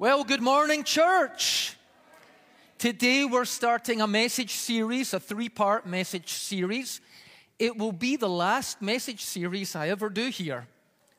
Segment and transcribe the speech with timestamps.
[0.00, 1.76] Well, good morning, church.
[2.78, 7.02] Today we're starting a message series, a three part message series.
[7.58, 10.66] It will be the last message series I ever do here.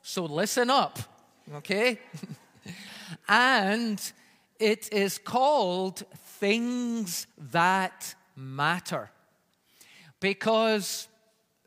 [0.02, 0.98] So listen up,
[1.58, 2.00] okay?
[3.28, 4.02] and
[4.58, 6.02] it is called
[6.40, 9.12] Things That Matter.
[10.18, 11.06] Because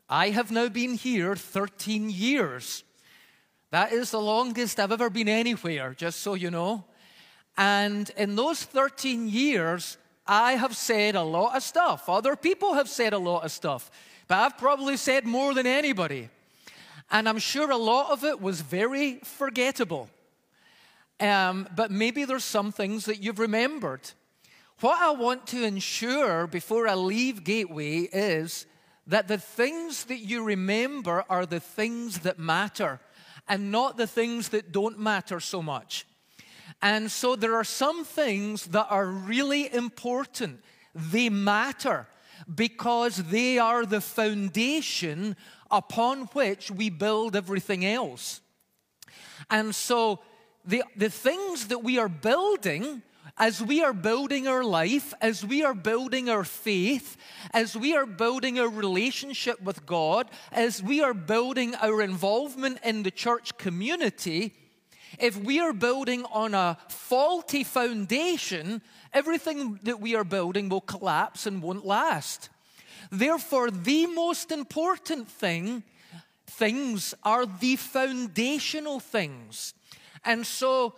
[0.06, 2.84] I have now been here 13 years.
[3.70, 6.84] That is the longest I've ever been anywhere, just so you know.
[7.56, 12.08] And in those 13 years, I have said a lot of stuff.
[12.08, 13.90] Other people have said a lot of stuff,
[14.28, 16.28] but I've probably said more than anybody.
[17.10, 20.10] And I'm sure a lot of it was very forgettable.
[21.20, 24.00] Um, but maybe there's some things that you've remembered.
[24.80, 28.66] What I want to ensure before I leave Gateway is
[29.06, 33.00] that the things that you remember are the things that matter
[33.48, 36.04] and not the things that don't matter so much.
[36.82, 40.62] And so there are some things that are really important.
[40.94, 42.06] They matter
[42.52, 45.36] because they are the foundation
[45.70, 48.40] upon which we build everything else.
[49.50, 50.20] And so
[50.64, 53.02] the, the things that we are building
[53.38, 57.16] as we are building our life, as we are building our faith,
[57.52, 63.02] as we are building our relationship with God, as we are building our involvement in
[63.02, 64.54] the church community,
[65.18, 71.46] if we are building on a faulty foundation, everything that we are building will collapse
[71.46, 72.48] and won't last.
[73.10, 75.82] Therefore, the most important thing,
[76.46, 79.74] things are the foundational things.
[80.24, 80.94] And so,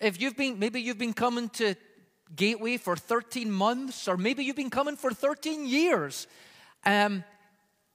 [0.00, 1.74] if you've been, maybe you've been coming to
[2.34, 6.26] Gateway for 13 months, or maybe you've been coming for 13 years,
[6.84, 7.24] um,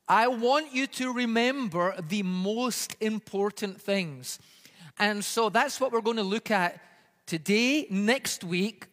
[0.08, 4.40] I want you to remember the most important things.
[5.00, 6.82] And so that's what we're going to look at
[7.28, 8.88] today, next week.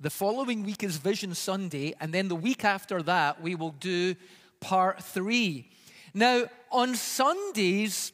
[0.00, 4.16] The following week is Vision Sunday, and then the week after that, we will do
[4.60, 5.70] part three.
[6.14, 8.12] Now, on Sundays,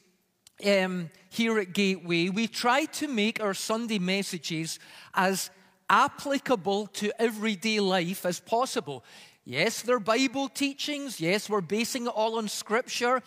[0.65, 4.79] um, here at Gateway, we try to make our Sunday messages
[5.13, 5.49] as
[5.89, 9.03] applicable to everyday life as possible.
[9.47, 11.19] Yes, they're Bible teachings.
[11.19, 13.21] Yes, we're basing it all on Scripture.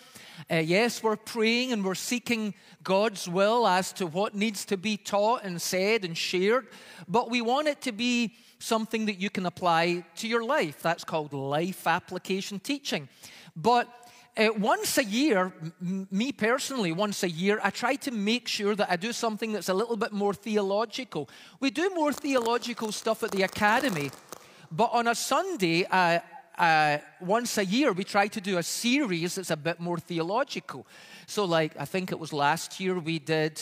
[0.51, 4.97] Uh, yes, we're praying and we're seeking God's will as to what needs to be
[4.97, 6.67] taught and said and shared.
[7.07, 10.83] But we want it to be something that you can apply to your life.
[10.83, 13.09] That's called life application teaching.
[13.55, 13.87] But
[14.37, 18.75] uh, once a year, m- me personally, once a year, I try to make sure
[18.75, 21.29] that I do something that's a little bit more theological.
[21.61, 24.11] We do more theological stuff at the academy,
[24.71, 26.21] but on a Sunday, uh,
[26.59, 30.87] uh, once a year, we try to do a series that's a bit more theological.
[31.27, 33.61] So, like, I think it was last year we did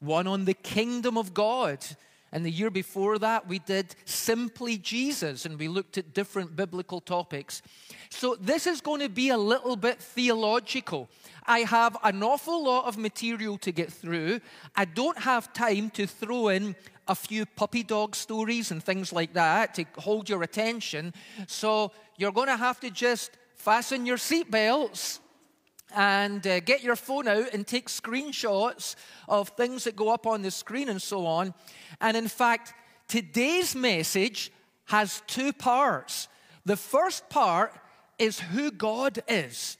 [0.00, 1.84] one on the kingdom of God.
[2.32, 7.00] And the year before that, we did Simply Jesus, and we looked at different biblical
[7.00, 7.60] topics.
[8.08, 11.08] So, this is going to be a little bit theological.
[11.46, 14.40] I have an awful lot of material to get through.
[14.76, 16.76] I don't have time to throw in
[17.08, 21.12] a few puppy dog stories and things like that to hold your attention.
[21.48, 25.18] So, you're going to have to just fasten your seatbelts
[25.94, 28.96] and uh, get your phone out and take screenshots
[29.28, 31.54] of things that go up on the screen and so on.
[32.00, 32.74] And in fact,
[33.08, 34.52] today's message
[34.86, 36.28] has two parts.
[36.64, 37.74] The first part
[38.18, 39.76] is who God is.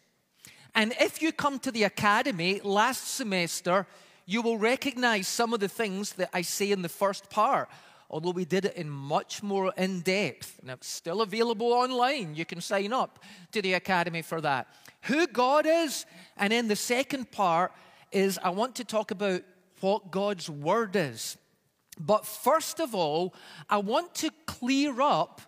[0.75, 3.87] And if you come to the academy last semester,
[4.27, 7.69] you will recognize some of the things that I say in the first part,
[8.09, 10.59] although we did it in much more in depth.
[10.61, 12.35] And it's still available online.
[12.35, 13.19] You can sign up
[13.53, 14.69] to the academy for that.
[15.03, 16.07] Who God is.
[16.37, 17.73] And then the second part
[18.13, 19.43] is I want to talk about
[19.81, 21.37] what God's word is.
[21.99, 23.35] But first of all,
[23.69, 25.43] I want to clear up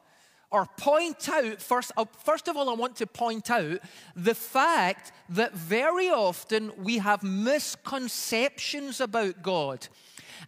[0.51, 3.79] or point out, first, uh, first of all, I want to point out
[4.15, 9.89] the fact that very often we have misconceptions about God.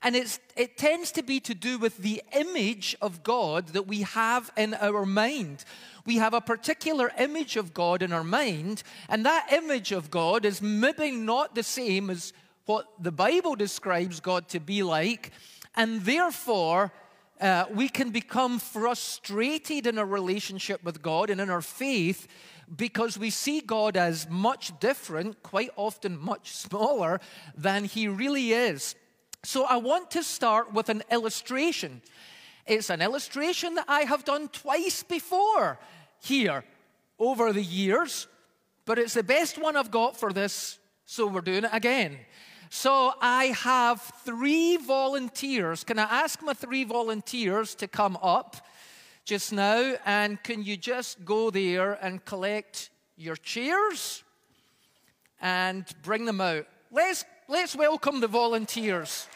[0.03, 4.51] And it tends to be to do with the image of God that we have
[4.57, 5.65] in our mind.
[6.07, 10.45] We have a particular image of God in our mind, and that image of God
[10.45, 12.33] is maybe not the same as
[12.67, 15.33] what the Bible describes God to be like.
[15.77, 16.93] And therefore,
[17.41, 22.29] uh, we can become frustrated in our relationship with God and in our faith
[22.75, 27.21] because we see God as much different, quite often much smaller
[27.57, 28.95] than He really is.
[29.45, 32.01] So I want to start with an illustration.
[32.67, 35.79] It's an illustration that I have done twice before
[36.23, 36.65] here
[37.19, 38.27] over the years,
[38.87, 42.19] but it's the best one I've got for this, so we're doing it again.
[42.71, 45.85] So I have three volunteers.
[45.85, 48.57] Can I ask my three volunteers to come up
[49.27, 49.95] just now?
[50.07, 54.25] And can you just go there and collect your chairs
[55.41, 56.67] and bring them out?
[56.91, 59.27] Let's, let's welcome the volunteers.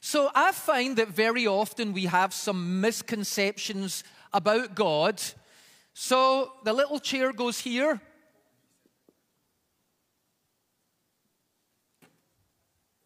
[0.04, 4.04] So I find that very often we have some misconceptions
[4.34, 5.22] about God.
[5.94, 8.02] So the little chair goes here.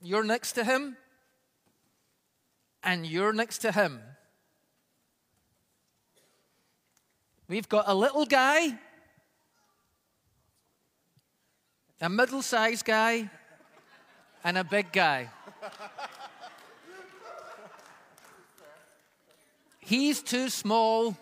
[0.01, 0.97] You're next to him.
[2.81, 4.01] And you're next to him.
[7.47, 8.79] We've got a little guy,
[12.01, 13.29] a middle sized guy,
[14.43, 15.29] and a big guy.
[19.79, 21.15] He's too small,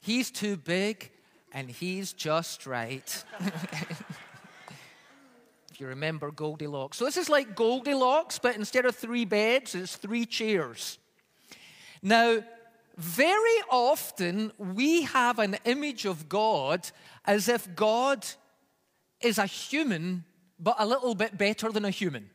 [0.00, 1.10] he's too big,
[1.52, 3.24] and he's just right.
[5.74, 6.98] if you remember Goldilocks.
[6.98, 10.98] So this is like Goldilocks, but instead of three beds, it's three chairs.
[12.02, 12.44] Now,
[12.96, 16.88] very often we have an image of God
[17.24, 18.24] as if God
[19.24, 20.24] is a human,
[20.58, 22.30] but a little bit better than a human.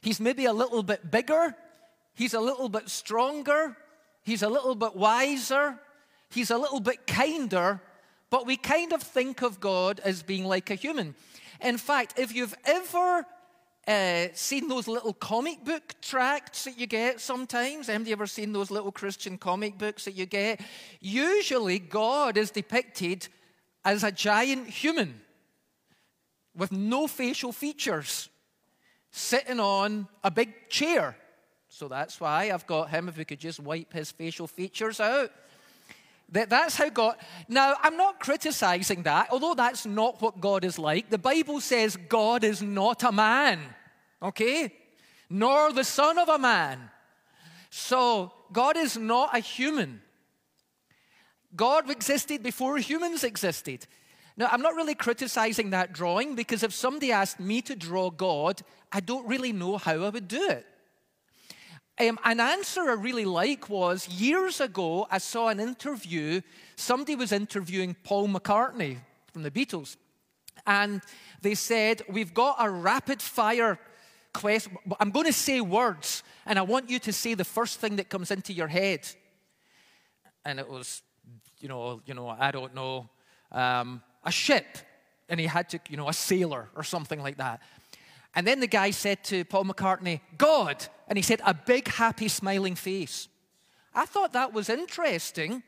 [0.00, 1.56] He's maybe a little bit bigger,
[2.14, 3.76] he's a little bit stronger,
[4.26, 5.78] He's a little bit wiser.
[6.30, 7.80] He's a little bit kinder.
[8.28, 11.14] But we kind of think of God as being like a human.
[11.60, 13.24] In fact, if you've ever
[13.86, 17.86] uh, seen those little comic book tracts that you get sometimes?
[17.86, 20.60] Have you ever seen those little Christian comic books that you get?
[21.00, 23.28] Usually, God is depicted
[23.84, 25.20] as a giant human
[26.56, 28.28] with no facial features
[29.10, 31.16] sitting on a big chair.
[31.68, 35.30] So that's why I've got him, if we could just wipe his facial features out.
[36.32, 37.16] That, that's how God.
[37.48, 41.08] Now, I'm not criticizing that, although that's not what God is like.
[41.08, 43.60] The Bible says God is not a man,
[44.20, 44.72] okay?
[45.30, 46.90] Nor the son of a man.
[47.70, 50.02] So, God is not a human.
[51.54, 53.86] God existed before humans existed.
[54.36, 58.60] Now, I'm not really criticizing that drawing because if somebody asked me to draw God,
[58.92, 60.66] I don't really know how I would do it.
[61.98, 66.42] Um, an answer I really like was years ago, I saw an interview.
[66.76, 68.98] Somebody was interviewing Paul McCartney
[69.32, 69.96] from the Beatles.
[70.66, 71.00] And
[71.40, 73.78] they said, We've got a rapid fire
[74.34, 74.76] question.
[75.00, 78.10] I'm going to say words, and I want you to say the first thing that
[78.10, 79.08] comes into your head.
[80.44, 81.02] And it was,
[81.60, 83.08] you know, you know I don't know,
[83.52, 84.66] um, a ship.
[85.28, 87.60] And he had to, you know, a sailor or something like that.
[88.34, 90.84] And then the guy said to Paul McCartney, God.
[91.08, 93.28] And he said, a big, happy, smiling face.
[93.94, 95.62] I thought that was interesting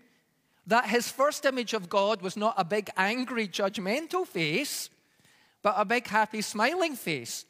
[0.66, 4.90] that his first image of God was not a big, angry, judgmental face,
[5.62, 7.46] but a big, happy, smiling face.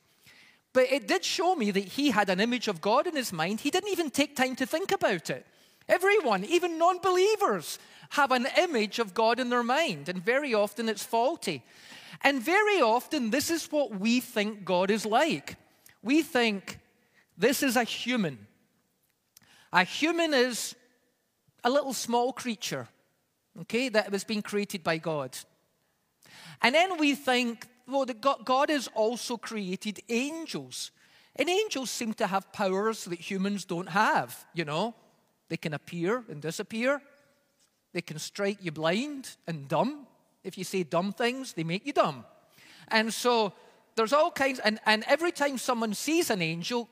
[0.72, 3.61] But it did show me that he had an image of God in his mind.
[3.61, 5.44] He didn't even take time to think about it.
[5.88, 7.79] Everyone, even non believers,
[8.11, 11.62] have an image of God in their mind, and very often it's faulty.
[12.23, 15.56] And very often, this is what we think God is like.
[16.02, 16.79] We think
[17.37, 18.46] this is a human.
[19.73, 20.75] A human is
[21.62, 22.88] a little small creature,
[23.61, 25.37] okay, that was being created by God.
[26.62, 30.90] And then we think, well, God has also created angels.
[31.37, 34.95] And angels seem to have powers that humans don't have, you know.
[35.49, 37.02] They can appear and disappear.
[37.93, 40.07] They can strike you blind and dumb.
[40.45, 42.25] If you say dumb things, they make you dumb.
[42.88, 43.52] And so
[43.97, 46.88] there's all kinds, and, and every time someone sees an angel,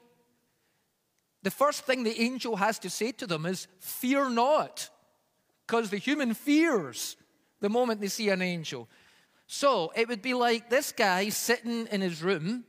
[1.42, 4.90] the first thing the angel has to say to them is, Fear not,
[5.66, 7.16] because the human fears
[7.60, 8.88] the moment they see an angel.
[9.46, 12.64] So it would be like this guy sitting in his room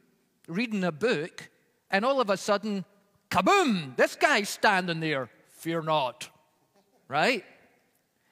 [0.47, 1.49] reading a book,
[1.91, 2.85] and all of a sudden,
[3.29, 5.29] kaboom, this guy's standing there.
[5.57, 6.29] Fear not.
[7.07, 7.43] Right?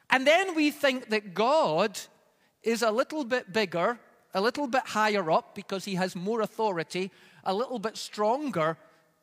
[0.10, 2.00] And then we think that God
[2.64, 4.00] is a little bit bigger,
[4.34, 7.12] a little bit higher up because he has more authority,
[7.44, 8.78] a little bit stronger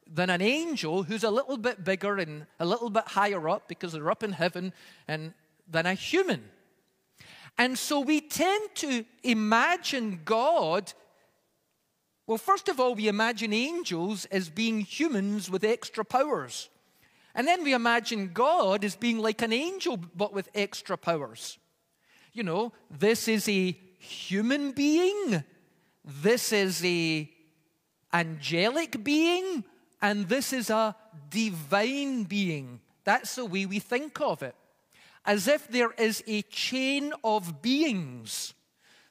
[0.07, 3.93] than an angel who's a little bit bigger and a little bit higher up because
[3.93, 4.73] they're up in heaven
[5.09, 5.33] and
[5.69, 6.43] than a human.
[7.59, 10.93] And so we tend to imagine God.
[12.27, 16.69] Well, first of all, we imagine angels as being humans with extra powers.
[17.35, 21.59] And then we imagine God as being like an angel but with extra powers.
[22.33, 25.45] You know, this is a human being,
[26.05, 27.31] this is a
[28.13, 29.65] angelic being,
[30.01, 30.95] and this is a
[31.31, 32.81] divine being.
[33.05, 34.55] That's the way we think of it.
[35.25, 38.55] As if there is a chain of beings.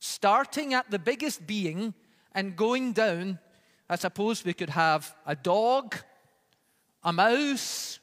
[0.02, 1.94] starting at the biggest being
[2.34, 3.40] and going down.
[3.88, 5.96] I suppose we could have a dog,
[7.04, 8.00] a mouse,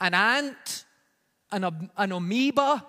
[0.00, 0.84] an ant,
[1.50, 1.64] an,
[1.96, 2.84] an amoeba,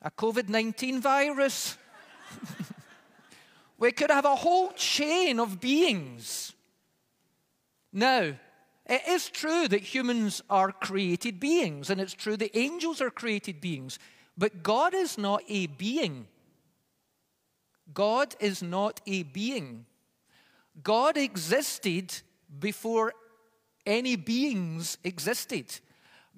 [0.00, 1.76] a COVID 19 virus.
[3.78, 6.52] we could have a whole chain of beings.
[7.92, 8.34] Now,
[8.86, 13.60] it is true that humans are created beings, and it's true that angels are created
[13.60, 13.98] beings,
[14.36, 16.26] but God is not a being.
[17.94, 19.86] God is not a being.
[20.82, 22.14] God existed
[22.58, 23.12] before
[23.86, 25.66] any beings existed.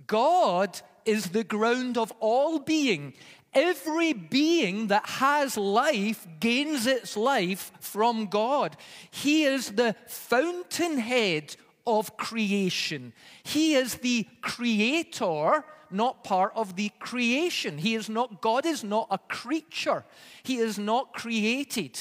[0.06, 3.14] God is the ground of all being.
[3.52, 8.76] Every being that has life gains its life from God.
[9.10, 11.54] He is the fountainhead
[11.86, 13.12] of creation.
[13.44, 17.78] He is the creator, not part of the creation.
[17.78, 20.04] He is not, God is not a creature.
[20.42, 22.00] He is not created.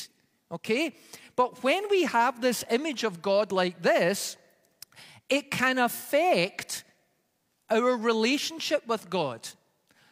[0.51, 0.95] Okay?
[1.35, 4.37] But when we have this image of God like this,
[5.33, 6.83] it can affect
[7.67, 9.49] our relationship with God.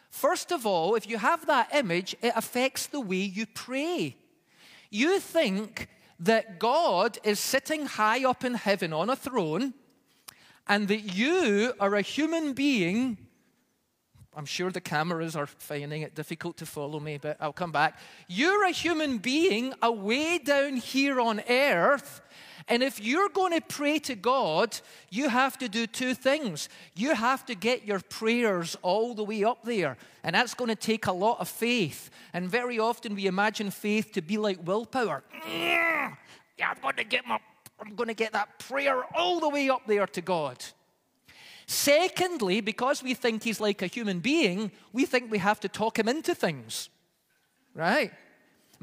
[0.09, 4.17] First of all, if you have that image, it affects the way you pray.
[4.89, 9.75] You think that God is sitting high up in heaven on a throne
[10.67, 13.17] and that you are a human being.
[14.35, 17.99] I'm sure the cameras are finding it difficult to follow me, but I'll come back.
[18.27, 22.21] You're a human being away down here on earth.
[22.67, 26.69] And if you're going to pray to God, you have to do two things.
[26.95, 29.97] You have to get your prayers all the way up there.
[30.23, 32.09] And that's going to take a lot of faith.
[32.33, 35.23] And very often we imagine faith to be like willpower.
[35.47, 36.13] Yeah,
[36.63, 37.39] I'm going to get my
[37.83, 40.63] I'm going to get that prayer all the way up there to God.
[41.65, 45.97] Secondly, because we think he's like a human being, we think we have to talk
[45.97, 46.89] him into things.
[47.73, 48.11] Right?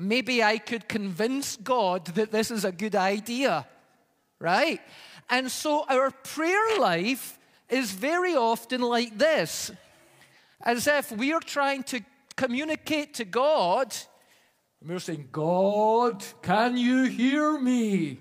[0.01, 3.67] Maybe I could convince God that this is a good idea.
[4.39, 4.81] Right?
[5.29, 7.37] And so our prayer life
[7.69, 9.73] is very often like this
[10.63, 12.01] as if we're trying to
[12.37, 13.93] communicate to God.
[14.81, 18.21] And we're saying, God, can you hear me?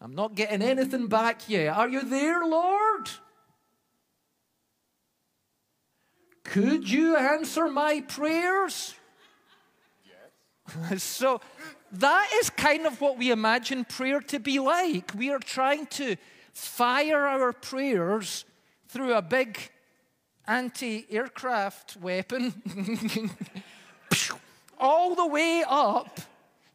[0.00, 1.76] I'm not getting anything back yet.
[1.76, 3.10] Are you there, Lord?
[6.44, 8.94] Could you answer my prayers?
[10.98, 11.40] So
[11.92, 15.12] that is kind of what we imagine prayer to be like.
[15.14, 16.16] We are trying to
[16.52, 18.44] fire our prayers
[18.88, 19.58] through a big
[20.46, 22.54] anti aircraft weapon
[24.78, 26.20] all the way up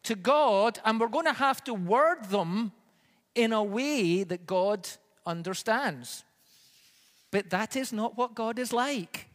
[0.04, 2.72] to God, and we're going to have to word them
[3.34, 4.88] in a way that God
[5.26, 6.24] understands.
[7.32, 9.28] But that is not what God is like.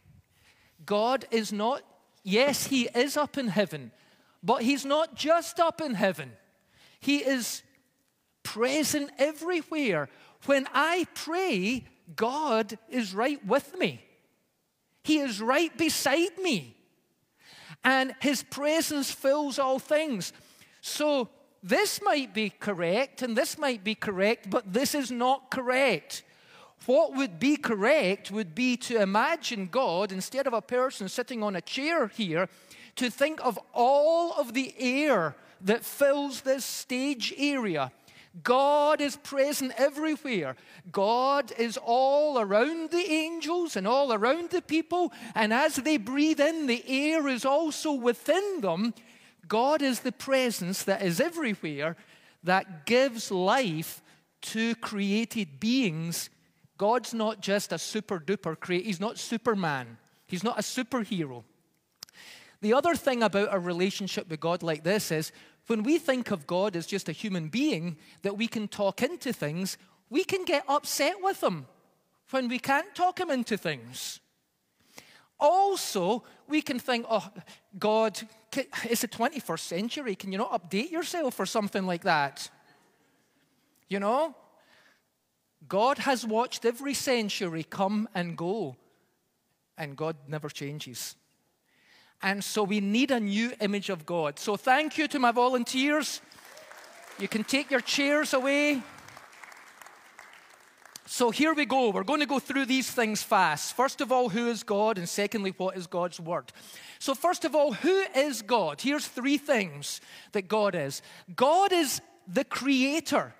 [0.85, 1.83] God is not,
[2.23, 3.91] yes, He is up in heaven,
[4.43, 6.31] but He's not just up in heaven.
[6.99, 7.63] He is
[8.43, 10.09] present everywhere.
[10.45, 14.03] When I pray, God is right with me,
[15.03, 16.75] He is right beside me,
[17.83, 20.33] and His presence fills all things.
[20.81, 21.29] So,
[21.63, 26.23] this might be correct and this might be correct, but this is not correct.
[26.87, 31.55] What would be correct would be to imagine God, instead of a person sitting on
[31.55, 32.49] a chair here,
[32.95, 37.91] to think of all of the air that fills this stage area.
[38.43, 40.55] God is present everywhere.
[40.91, 45.11] God is all around the angels and all around the people.
[45.35, 48.93] And as they breathe in, the air is also within them.
[49.47, 51.97] God is the presence that is everywhere
[52.43, 54.01] that gives life
[54.41, 56.29] to created beings.
[56.77, 61.43] God's not just a super duper creator, He's not Superman, He's not a superhero.
[62.61, 65.31] The other thing about a relationship with God like this is
[65.67, 69.33] when we think of God as just a human being that we can talk into
[69.33, 69.77] things,
[70.09, 71.65] we can get upset with Him
[72.29, 74.19] when we can't talk Him into things.
[75.39, 77.27] Also, we can think, oh,
[77.79, 78.19] God,
[78.83, 80.15] it's the 21st century.
[80.15, 82.49] Can you not update yourself or something like that?
[83.89, 84.35] You know?
[85.67, 88.75] God has watched every century come and go,
[89.77, 91.15] and God never changes.
[92.23, 94.37] And so we need a new image of God.
[94.37, 96.21] So thank you to my volunteers.
[97.19, 98.81] You can take your chairs away.
[101.05, 101.89] So here we go.
[101.89, 103.75] We're going to go through these things fast.
[103.75, 104.97] First of all, who is God?
[104.97, 106.53] And secondly, what is God's word?
[106.99, 108.79] So, first of all, who is God?
[108.79, 109.99] Here's three things
[110.31, 111.01] that God is
[111.35, 113.33] God is the creator.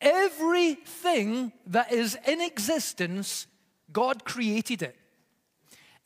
[0.00, 3.46] Everything that is in existence,
[3.90, 4.96] God created it.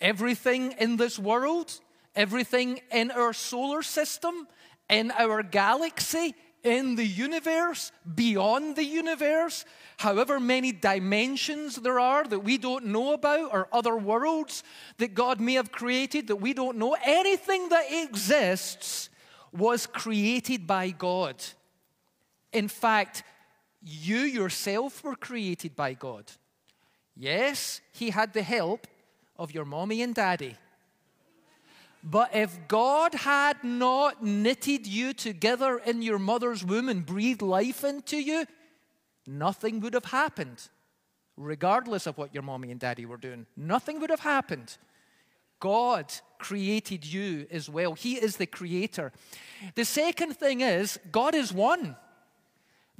[0.00, 1.81] Everything in this world,
[2.21, 4.47] everything in our solar system,
[4.91, 9.65] in our galaxy, in the universe, beyond the universe,
[9.97, 14.62] however many dimensions there are that we don't know about, or other worlds
[14.99, 19.09] that God may have created that we don't know, anything that exists
[19.50, 21.43] was created by God.
[22.53, 23.23] In fact,
[23.83, 26.31] you yourself were created by God.
[27.17, 28.87] Yes, He had the help
[29.37, 30.57] of your mommy and daddy.
[32.02, 37.85] But if God had not knitted you together in your mother's womb and breathed life
[37.85, 38.47] into you,
[39.26, 40.69] nothing would have happened,
[41.37, 43.47] regardless of what your mommy and daddy were doing.
[43.57, 44.78] Nothing would have happened.
[45.61, 47.92] God created you as well.
[47.92, 49.12] He is the creator.
[49.75, 51.97] The second thing is, God is one.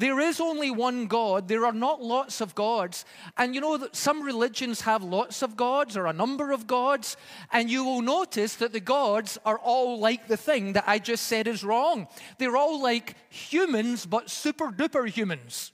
[0.01, 1.47] There is only one God.
[1.47, 3.05] There are not lots of gods.
[3.37, 7.19] And you know that some religions have lots of gods or a number of gods.
[7.53, 11.27] And you will notice that the gods are all like the thing that I just
[11.27, 12.09] said is wrong.
[12.39, 15.71] They're all like humans, but super duper humans.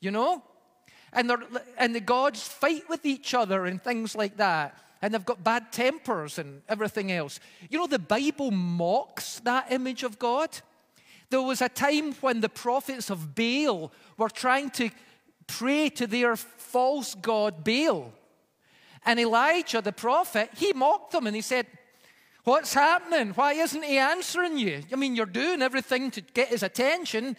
[0.00, 0.42] You know?
[1.12, 1.30] And,
[1.78, 4.76] and the gods fight with each other and things like that.
[5.00, 7.38] And they've got bad tempers and everything else.
[7.70, 10.50] You know, the Bible mocks that image of God.
[11.30, 14.90] There was a time when the prophets of Baal were trying to
[15.46, 18.12] pray to their false god Baal.
[19.04, 21.66] And Elijah, the prophet, he mocked them and he said,
[22.44, 23.30] What's happening?
[23.30, 24.82] Why isn't he answering you?
[24.92, 27.38] I mean, you're doing everything to get his attention.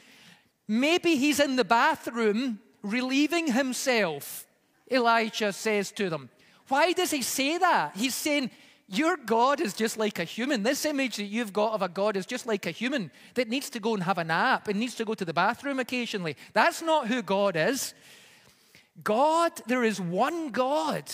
[0.67, 4.47] Maybe he's in the bathroom relieving himself,
[4.91, 6.29] Elijah says to them.
[6.67, 7.95] Why does he say that?
[7.95, 8.49] He's saying,
[8.87, 10.61] your God is just like a human.
[10.61, 13.69] This image that you've got of a God is just like a human that needs
[13.71, 16.35] to go and have a nap and needs to go to the bathroom occasionally.
[16.53, 17.95] That's not who God is.
[19.03, 21.11] God, there is one God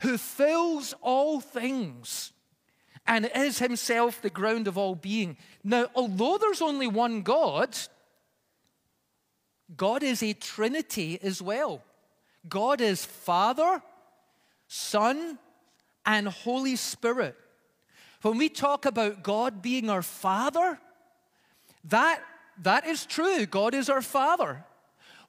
[0.00, 2.32] who fills all things
[3.06, 5.36] and is himself the ground of all being.
[5.62, 7.76] Now, although there's only one God,
[9.74, 11.82] God is a trinity as well.
[12.48, 13.82] God is Father,
[14.68, 15.38] Son,
[16.06, 17.36] and Holy Spirit.
[18.22, 20.78] When we talk about God being our Father,
[21.84, 22.22] that,
[22.62, 23.46] that is true.
[23.46, 24.64] God is our Father.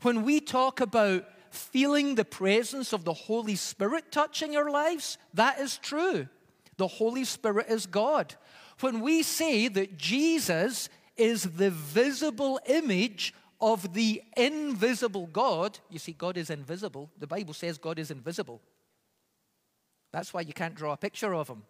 [0.02, 5.60] When we talk about feeling the presence of the Holy Spirit touching our lives, that
[5.60, 6.28] is true.
[6.78, 8.36] The Holy Spirit is God.
[8.82, 16.12] When we say that Jesus is the visible image of the invisible God, you see,
[16.12, 17.10] God is invisible.
[17.18, 18.62] The Bible says God is invisible.
[20.16, 21.64] That's why you can't draw a picture of him.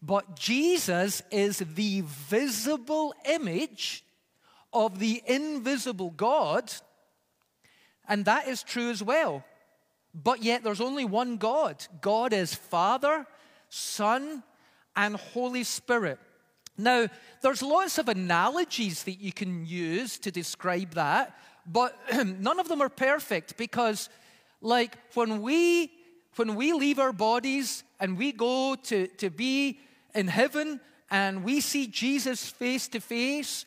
[0.00, 4.04] But Jesus is the visible image
[4.72, 6.72] of the invisible God,
[8.08, 9.44] and that is true as well.
[10.14, 13.26] But yet there's only one God God is Father,
[13.68, 14.44] Son,
[14.94, 16.20] and Holy Spirit.
[16.76, 17.08] Now,
[17.42, 22.80] there's lots of analogies that you can use to describe that, but none of them
[22.80, 24.08] are perfect because,
[24.60, 25.90] like, when we
[26.38, 29.80] when we leave our bodies and we go to, to be
[30.14, 33.66] in heaven and we see Jesus face to face,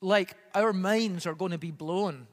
[0.00, 2.26] like our minds are going to be blown.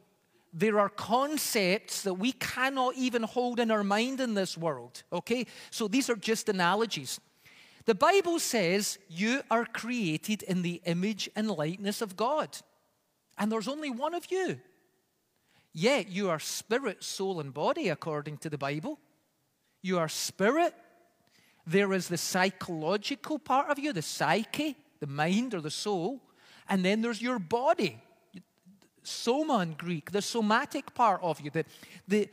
[0.53, 5.47] There are concepts that we cannot even hold in our mind in this world, okay?
[5.71, 7.19] So these are just analogies.
[7.86, 12.58] The Bible says you are created in the image and likeness of God,
[13.38, 14.60] and there's only one of you.
[15.74, 19.00] Yet you are spirit, soul, and body, according to the Bible.
[19.82, 20.74] You are spirit.
[21.66, 26.22] There is the psychological part of you, the psyche, the mind or the soul.
[26.70, 28.02] And then there's your body,
[29.02, 31.66] soma in Greek, the somatic part of you, the,
[32.08, 32.30] the,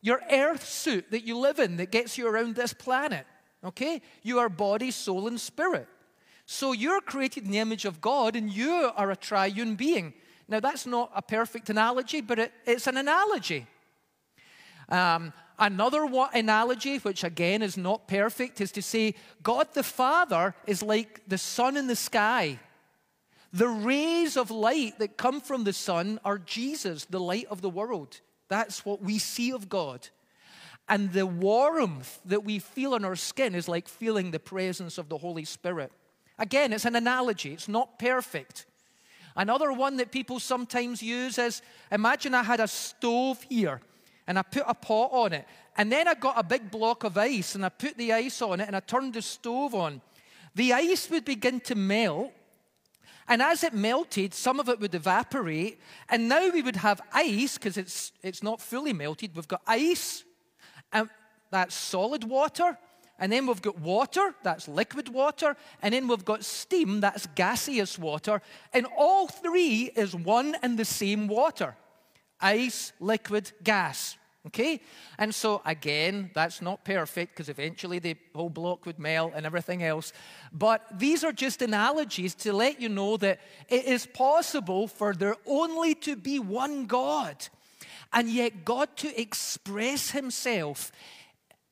[0.00, 3.26] your earth suit that you live in that gets you around this planet.
[3.64, 4.00] Okay?
[4.22, 5.88] You are body, soul, and spirit.
[6.46, 10.14] So you're created in the image of God and you are a triune being.
[10.48, 13.66] Now, that's not a perfect analogy, but it, it's an analogy.
[14.88, 20.82] Um, another analogy, which again is not perfect, is to say God the Father is
[20.82, 22.58] like the sun in the sky.
[23.52, 27.70] The rays of light that come from the sun are Jesus, the light of the
[27.70, 28.20] world.
[28.48, 30.08] That's what we see of God.
[30.88, 35.08] And the warmth that we feel on our skin is like feeling the presence of
[35.08, 35.92] the Holy Spirit.
[36.38, 38.66] Again, it's an analogy, it's not perfect.
[39.36, 43.80] Another one that people sometimes use is imagine I had a stove here
[44.26, 47.18] and I put a pot on it, and then I got a big block of
[47.18, 50.00] ice and I put the ice on it and I turned the stove on.
[50.54, 52.32] The ice would begin to melt,
[53.26, 57.56] and as it melted, some of it would evaporate, and now we would have ice
[57.56, 59.34] because it's, it's not fully melted.
[59.34, 60.24] We've got ice,
[60.92, 61.08] and
[61.50, 62.78] that's solid water,
[63.22, 65.56] And then we've got water, that's liquid water.
[65.80, 68.42] And then we've got steam, that's gaseous water.
[68.72, 71.76] And all three is one and the same water
[72.40, 74.16] ice, liquid, gas.
[74.48, 74.80] Okay?
[75.18, 79.84] And so, again, that's not perfect because eventually the whole block would melt and everything
[79.84, 80.12] else.
[80.52, 85.36] But these are just analogies to let you know that it is possible for there
[85.46, 87.36] only to be one God,
[88.12, 90.90] and yet God to express Himself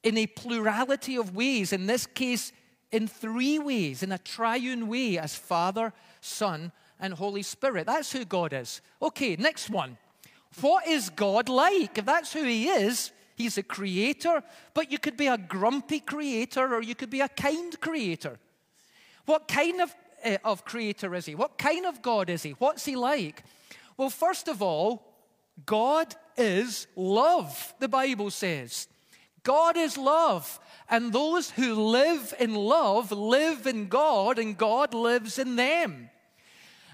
[0.02, 2.52] in a plurality of ways, in this case,
[2.90, 7.86] in three ways, in a triune way, as Father, Son, and Holy Spirit.
[7.86, 8.80] That's who God is.
[9.00, 9.96] Okay, next one.
[10.60, 11.98] What is God like?
[11.98, 14.42] If that's who He is, He's a creator,
[14.74, 18.38] but you could be a grumpy creator or you could be a kind creator.
[19.24, 21.34] What kind of, uh, of creator is He?
[21.34, 22.50] What kind of God is He?
[22.52, 23.42] What's He like?
[23.96, 25.06] Well, first of all,
[25.64, 28.88] God is love, the Bible says.
[29.42, 30.60] God is love.
[30.88, 36.10] And those who live in love live in God, and God lives in them.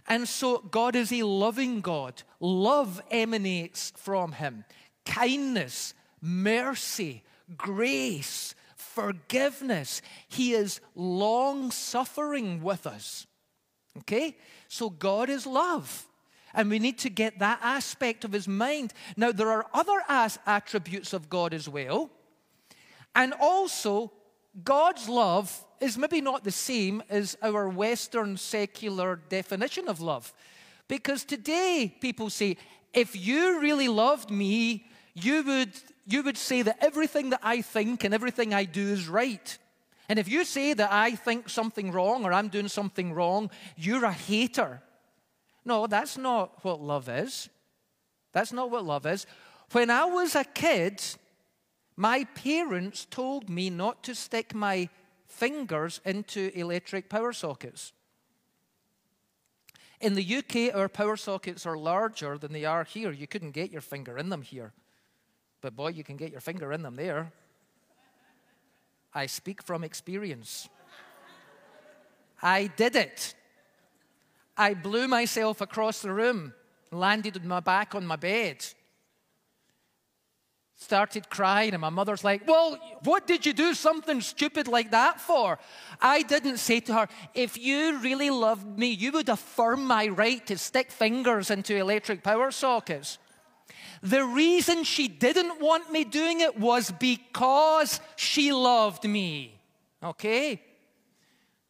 [0.08, 2.22] And so, God is a loving God.
[2.38, 4.64] Love emanates from Him.
[5.04, 7.24] Kindness, mercy,
[7.56, 10.02] grace, forgiveness.
[10.28, 13.26] He is long suffering with us.
[13.98, 14.36] Okay?
[14.68, 16.06] So, God is love.
[16.54, 18.92] And we need to get that aspect of His mind.
[19.16, 20.02] Now, there are other
[20.46, 22.10] attributes of God as well.
[23.16, 24.12] And also,
[24.62, 30.32] God's love is maybe not the same as our Western secular definition of love.
[30.86, 32.58] Because today, people say,
[32.92, 35.72] if you really loved me, you would,
[36.06, 39.58] you would say that everything that I think and everything I do is right.
[40.10, 44.04] And if you say that I think something wrong or I'm doing something wrong, you're
[44.04, 44.82] a hater.
[45.64, 47.48] No, that's not what love is.
[48.32, 49.26] That's not what love is.
[49.72, 51.02] When I was a kid,
[51.96, 54.88] my parents told me not to stick my
[55.26, 57.92] fingers into electric power sockets.
[60.00, 63.12] In the UK, our power sockets are larger than they are here.
[63.12, 64.72] You couldn't get your finger in them here.
[65.62, 67.32] But boy, you can get your finger in them there.
[69.14, 70.68] I speak from experience.
[72.42, 73.34] I did it.
[74.58, 76.52] I blew myself across the room,
[76.90, 78.66] landed with my back on my bed
[80.76, 85.20] started crying, and my mother's like, Well, what did you do something stupid like that
[85.20, 85.58] for?
[86.00, 90.46] I didn't say to her, If you really loved me, you would affirm my right
[90.46, 93.18] to stick fingers into electric power sockets.
[94.02, 99.58] The reason she didn't want me doing it was because she loved me.
[100.02, 100.62] Okay?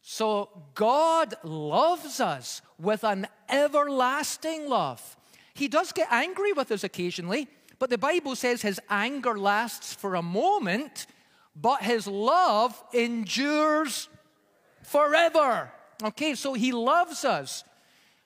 [0.01, 5.17] So God loves us with an everlasting love.
[5.53, 7.47] He does get angry with us occasionally.
[7.79, 11.07] But the Bible says his anger lasts for a moment,
[11.55, 14.09] but his love endures
[14.83, 15.71] forever.
[16.03, 17.63] Okay, so he loves us.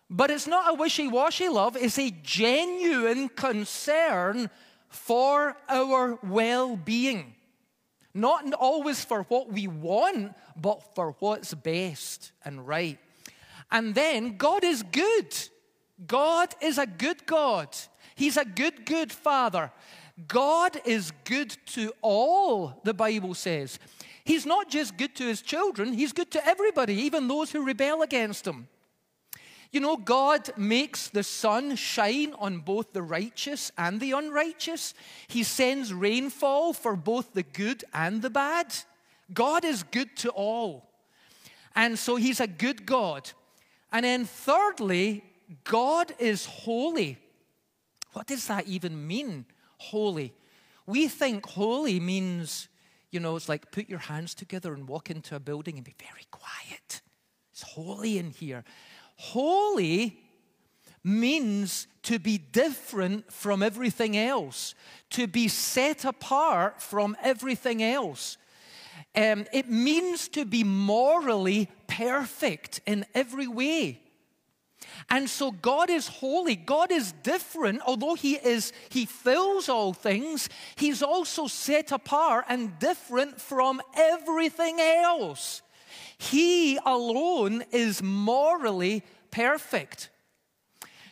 [0.10, 4.50] But it's not a wishy washy love, it's a genuine concern
[4.90, 7.36] for our well being.
[8.14, 13.00] Not always for what we want, but for what's best and right.
[13.72, 15.34] And then God is good.
[16.06, 17.70] God is a good God.
[18.22, 19.72] He's a good, good father.
[20.28, 23.80] God is good to all, the Bible says.
[24.24, 28.04] He's not just good to his children, he's good to everybody, even those who rebel
[28.04, 28.68] against him.
[29.72, 34.94] You know, God makes the sun shine on both the righteous and the unrighteous.
[35.28, 38.68] He sends rainfall for both the good and the bad.
[39.34, 40.88] God is good to all.
[41.74, 43.32] And so he's a good God.
[43.92, 45.24] And then, thirdly,
[45.64, 47.18] God is holy.
[48.14, 49.46] What does that even mean,
[49.78, 50.34] holy?
[50.86, 52.68] We think holy means,
[53.12, 55.96] you know, it's like put your hands together and walk into a building and be
[56.00, 57.02] very quiet.
[57.52, 58.64] It's holy in here.
[59.16, 60.20] Holy
[61.04, 64.76] means to be different from everything else,
[65.12, 68.38] to be set apart from everything else.
[69.16, 74.00] Um, it means to be morally perfect in every way.
[75.12, 76.56] And so God is holy.
[76.56, 77.82] God is different.
[77.86, 80.48] Although He is, He fills all things,
[80.78, 85.62] He's also set apart and different from everything else.
[86.18, 90.10] He alone is morally perfect.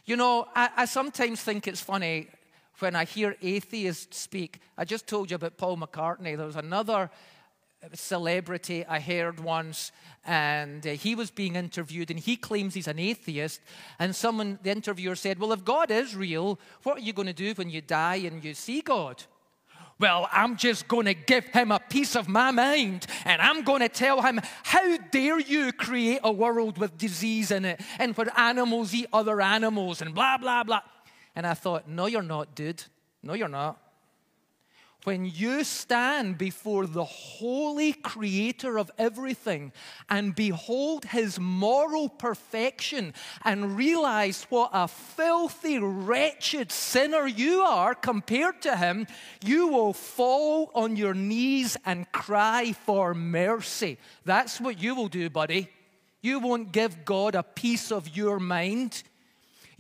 [0.06, 2.30] You know, I, I sometimes think it's funny
[2.80, 4.62] when I hear atheists speak.
[4.78, 6.38] I just told you about Paul McCartney.
[6.38, 7.12] There was another
[7.94, 9.92] celebrity I heard once,
[10.26, 13.62] and uh, he was being interviewed, and he claims he's an atheist.
[13.98, 17.34] And someone, the interviewer said, Well, if God is real, what are you going to
[17.34, 19.24] do when you die and you see God?
[20.00, 23.82] Well, I'm just going to give him a piece of my mind and I'm going
[23.82, 28.28] to tell him, How dare you create a world with disease in it and where
[28.38, 30.82] animals eat other animals and blah, blah, blah.
[31.36, 32.84] And I thought, No, you're not, dude.
[33.22, 33.78] No, you're not.
[35.06, 39.72] When you stand before the holy creator of everything
[40.10, 43.14] and behold his moral perfection
[43.46, 49.08] and realize what a filthy, wretched sinner you are compared to him,
[49.42, 53.98] you will fall on your knees and cry for mercy.
[54.26, 55.70] That's what you will do, buddy.
[56.22, 59.04] You won't give God a piece of your mind.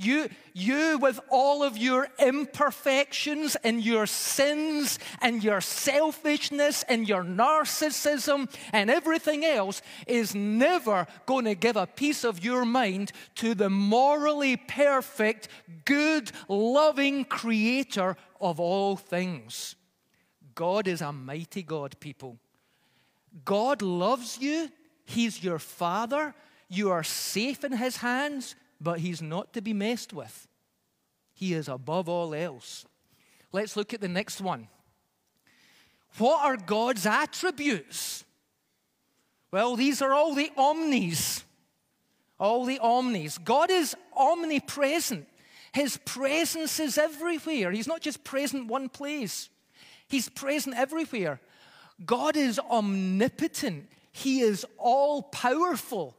[0.02, 7.26] You, you, with all of your imperfections and your sins and your selfishness and your
[7.26, 13.54] narcissism and everything else, is never going to give a piece of your mind to
[13.54, 15.50] the morally perfect,
[15.84, 19.76] good, loving creator of all things.
[20.56, 22.38] God is a mighty God, people.
[23.44, 24.72] God loves you,
[25.04, 26.34] He's your Father.
[26.70, 30.48] You are safe in His hands but he's not to be messed with.
[31.34, 32.86] He is above all else.
[33.52, 34.68] Let's look at the next one.
[36.18, 38.24] What are God's attributes?
[39.52, 41.44] Well, these are all the omnis.
[42.40, 43.38] All the omnis.
[43.38, 45.28] God is omnipresent.
[45.72, 47.72] His presence is everywhere.
[47.72, 49.50] He's not just present one place,
[50.08, 51.40] He's present everywhere.
[52.06, 53.90] God is omnipotent.
[54.12, 56.16] He is all powerful.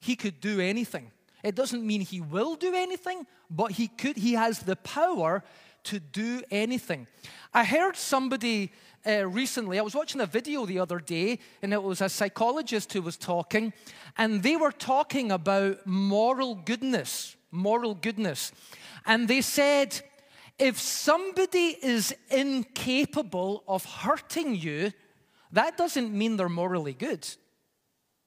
[0.00, 1.10] He could do anything.
[1.42, 5.42] It doesn't mean he will do anything, but he could he has the power
[5.84, 7.06] to do anything.
[7.54, 8.72] I heard somebody
[9.06, 12.92] uh, recently, I was watching a video the other day, and it was a psychologist
[12.92, 13.72] who was talking,
[14.16, 17.36] and they were talking about moral goodness.
[17.50, 18.52] Moral goodness.
[19.06, 19.98] And they said,
[20.58, 24.92] if somebody is incapable of hurting you,
[25.52, 27.26] that doesn't mean they're morally good.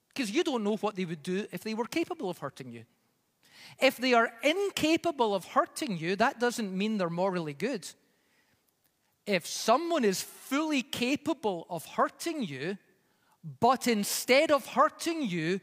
[0.08, 2.86] Because you don't know what they would do if they were capable of hurting you.
[3.80, 7.88] If they are incapable of hurting you, that doesn't mean they're morally good.
[9.26, 12.78] If someone is fully capable of hurting you,
[13.60, 15.62] but instead of hurting you,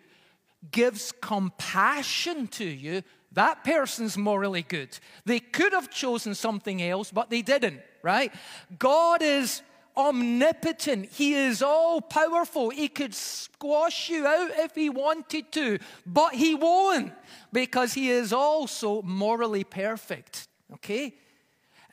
[0.70, 4.98] gives compassion to you, that person's morally good.
[5.24, 8.32] They could have chosen something else, but they didn't, right?
[8.78, 9.62] God is
[9.98, 11.10] omnipotent.
[11.10, 12.70] He is all powerful.
[12.70, 17.12] He could squash you out if he wanted to, but he won't
[17.52, 20.46] because he is also morally perfect.
[20.74, 21.14] Okay?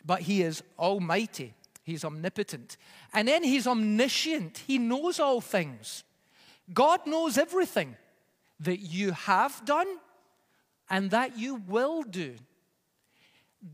[0.06, 1.56] But he is almighty.
[1.84, 2.78] He's omnipotent.
[3.13, 4.60] And then he's omniscient.
[4.68, 6.04] He knows all things.
[6.72, 7.96] God knows everything
[8.60, 9.88] that you have done
[10.89, 12.36] and that you will do.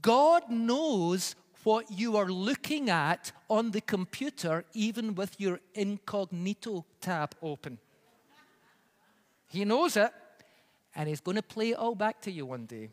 [0.02, 7.36] God knows what you are looking at on the computer, even with your incognito tab
[7.42, 7.78] open.
[9.48, 10.12] He knows it,
[10.96, 12.90] and He's going to play it all back to you one day.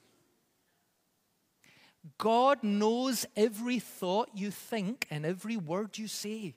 [2.16, 6.54] God knows every thought you think and every word you say.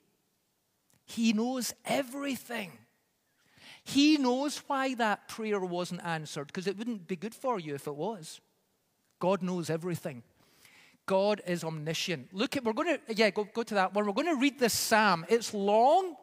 [1.05, 2.71] He knows everything.
[3.83, 7.87] He knows why that prayer wasn't answered, because it wouldn't be good for you if
[7.87, 8.39] it was.
[9.19, 10.23] God knows everything.
[11.11, 12.33] God is omniscient.
[12.33, 14.05] Look at, we're going to, yeah, go, go to that one.
[14.05, 15.25] We're going to read this psalm.
[15.27, 16.15] It's long,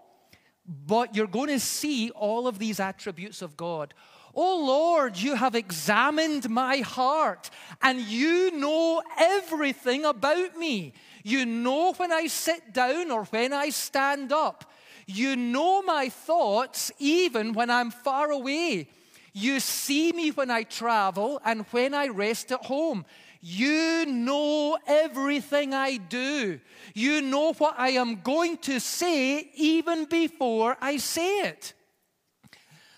[0.67, 3.93] but you're going to see all of these attributes of God.
[4.35, 7.51] Oh Lord, you have examined my heart
[7.83, 10.95] and you know everything about me.
[11.23, 14.73] You know when I sit down or when I stand up.
[15.07, 18.89] You know my thoughts even when I'm far away.
[19.35, 23.05] You see me when I travel and when I rest at home.
[23.41, 26.61] You know everything I do.
[26.95, 31.75] You know what I am going to say even before I say it.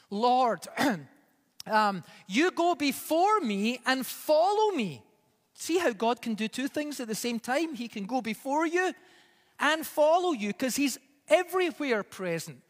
[0.08, 0.66] Lord,
[1.66, 5.02] um, you go before me and follow me.
[5.54, 7.74] See how God can do two things at the same time?
[7.74, 8.94] He can go before you
[9.58, 10.98] and follow you because He's
[11.28, 12.62] everywhere present.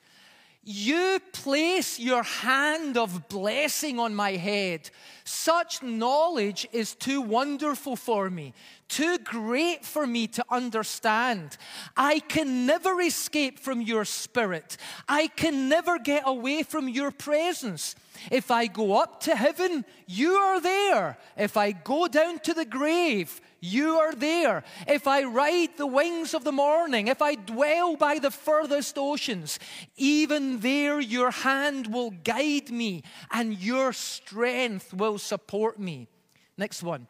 [0.63, 4.91] You place your hand of blessing on my head.
[5.25, 8.53] Such knowledge is too wonderful for me,
[8.87, 11.57] too great for me to understand.
[11.97, 14.77] I can never escape from your spirit.
[15.09, 17.95] I can never get away from your presence.
[18.31, 21.17] If I go up to heaven, you are there.
[21.39, 24.65] If I go down to the grave, you are there.
[24.87, 29.59] If I ride the wings of the morning, if I dwell by the furthest oceans,
[29.97, 36.09] even there your hand will guide me and your strength will support me.
[36.57, 37.07] Next one.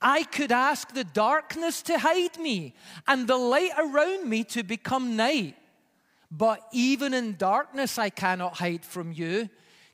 [0.00, 2.74] I could ask the darkness to hide me
[3.06, 5.56] and the light around me to become night.
[6.30, 9.48] But even in darkness, I cannot hide from you.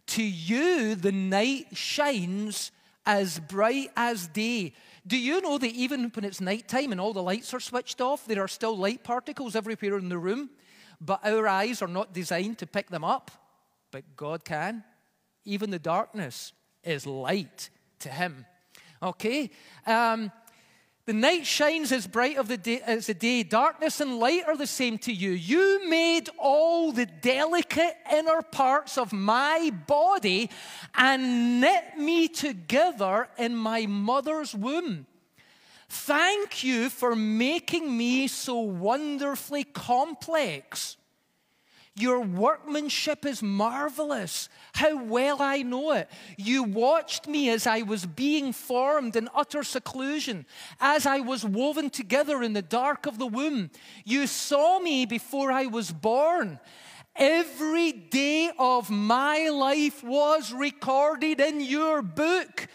[0.09, 2.73] To you, the night shines
[3.05, 4.75] as bright as day.
[5.11, 8.27] Do you know that even when it's nighttime and all the lights are switched off,
[8.27, 10.51] there are still light particles everywhere in the room?
[11.01, 13.33] But our eyes are not designed to pick them up,
[13.91, 14.85] but God can.
[15.45, 16.53] Even the darkness
[16.85, 18.47] is light to Him.
[19.03, 19.51] Okay?
[19.85, 20.31] Um,
[21.11, 23.43] the night shines as bright of the day, as the day.
[23.43, 25.33] Darkness and light are the same to you.
[25.33, 30.51] You made all the delicate inner parts of my body
[30.95, 35.07] and knit me together in my mother's womb.
[35.89, 40.97] Thank you for making me so wonderfully complex.
[42.01, 44.49] Your workmanship is marvelous.
[44.75, 46.09] How well I know it.
[46.39, 50.47] You watched me as I was being formed in utter seclusion,
[50.81, 53.71] as I was woven together in the dark of the womb.
[54.05, 56.59] You saw me before I was born.
[57.17, 62.69] Every day of my life was recorded in your book.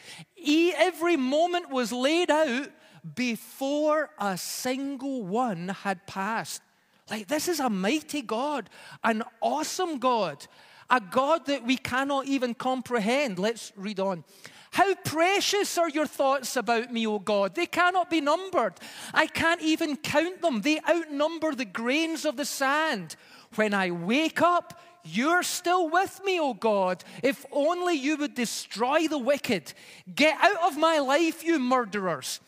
[0.47, 2.69] Every moment was laid out
[3.15, 6.61] before a single one had passed.
[7.09, 8.69] Like, this is a mighty God,
[9.03, 10.47] an awesome God,
[10.89, 13.37] a God that we cannot even comprehend.
[13.37, 14.23] Let's read on.
[14.71, 17.55] How precious are your thoughts about me, O God?
[17.55, 18.73] They cannot be numbered.
[19.13, 20.61] I can't even count them.
[20.61, 23.15] They outnumber the grains of the sand.
[23.55, 27.03] When I wake up, you're still with me, O God.
[27.23, 29.71] If only you would destroy the wicked.
[30.13, 32.41] Get out of my life, you murderers.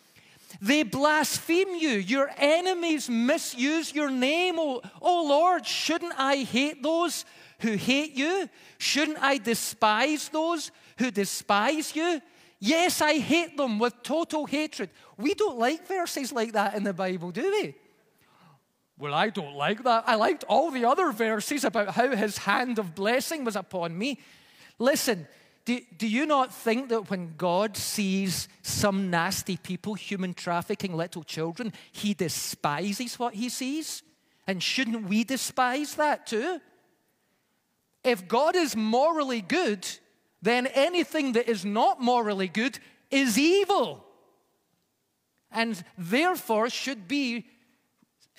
[0.61, 1.91] They blaspheme you.
[1.91, 4.55] Your enemies misuse your name.
[4.57, 7.25] Oh, oh Lord, shouldn't I hate those
[7.59, 8.49] who hate you?
[8.77, 12.21] Shouldn't I despise those who despise you?
[12.59, 14.89] Yes, I hate them with total hatred.
[15.17, 17.75] We don't like verses like that in the Bible, do we?
[18.99, 20.05] Well, I don't like that.
[20.07, 24.19] I liked all the other verses about how his hand of blessing was upon me.
[24.79, 25.27] Listen,
[25.67, 31.23] do, do you not think that when God sees some nasty people, human trafficking little
[31.23, 34.01] children, he despises what he sees?
[34.47, 36.61] And shouldn't we despise that too?
[38.05, 39.85] If God is morally good,
[40.41, 42.79] then anything that is not morally good
[43.11, 44.05] is evil.
[45.51, 47.45] And therefore should be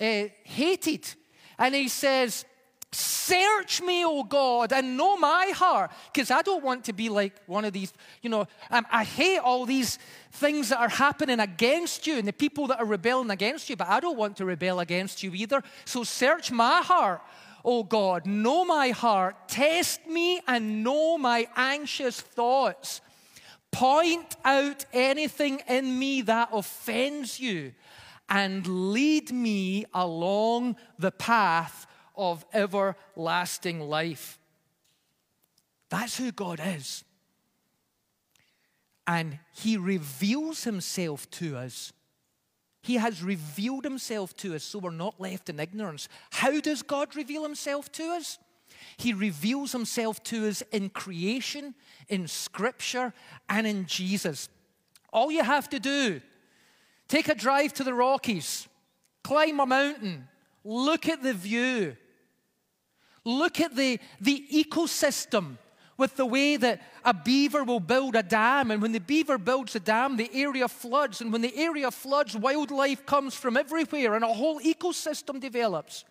[0.01, 1.13] uh, hated.
[1.59, 2.43] And he says,
[2.91, 7.33] Search me, O God, and know my heart, because I don't want to be like
[7.45, 9.99] one of these, you know, um, I hate all these
[10.31, 13.87] things that are happening against you and the people that are rebelling against you, but
[13.87, 15.61] I don't want to rebel against you either.
[15.85, 17.21] So search my heart,
[17.63, 23.01] O God, know my heart, test me and know my anxious thoughts.
[23.71, 27.73] Point out anything in me that offends you
[28.27, 31.85] and lead me along the path
[32.19, 34.37] of everlasting life.
[35.89, 37.03] That's who God is.
[39.07, 41.93] And He reveals Himself to us.
[42.81, 46.09] He has revealed Himself to us so we're not left in ignorance.
[46.31, 48.37] How does God reveal Himself to us?
[48.97, 51.73] He reveals Himself to us in creation,
[52.09, 53.13] in Scripture,
[53.47, 54.49] and in Jesus.
[55.11, 56.21] All you have to do,
[57.07, 58.67] take a drive to the Rockies,
[59.23, 60.27] climb a mountain,
[60.63, 61.95] look at the view,
[63.29, 65.57] Look at the, the ecosystem
[65.97, 68.71] with the way that a beaver will build a dam.
[68.71, 71.21] And when the beaver builds a dam, the area floods.
[71.21, 76.05] And when the area floods, wildlife comes from everywhere and a whole ecosystem develops.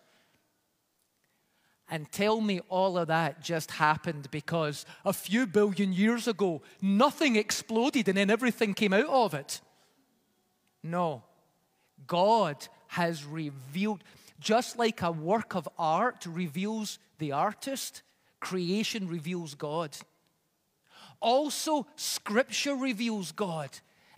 [1.89, 7.35] And tell me all of that just happened because a few billion years ago, nothing
[7.35, 9.59] exploded and then everything came out of it.
[10.83, 11.23] No.
[12.07, 14.03] God has revealed.
[14.39, 18.01] Just like a work of art reveals the artist,
[18.39, 19.95] creation reveals God.
[21.21, 23.69] Also, Scripture reveals God.